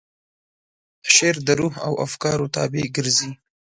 [1.13, 3.31] شعر د روح او افکارو تابع ګرځي.